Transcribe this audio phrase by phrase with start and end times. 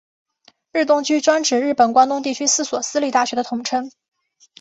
[0.71, 3.91] 日东驹专指日本关东地区四所私立大学的统称。